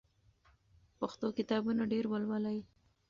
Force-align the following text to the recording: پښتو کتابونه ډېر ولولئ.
پښتو 0.99 1.27
کتابونه 1.37 1.81
ډېر 1.91 2.05
ولولئ. 2.09 2.59